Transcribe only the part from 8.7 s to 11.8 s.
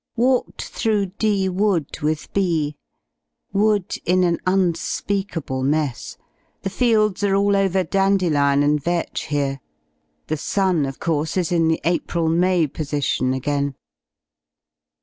vetch here; the sun, of course, is in the